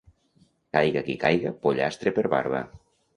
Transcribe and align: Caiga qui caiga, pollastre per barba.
Caiga 0.77 1.03
qui 1.09 1.15
caiga, 1.23 1.51
pollastre 1.65 2.15
per 2.17 2.25
barba. 2.35 2.63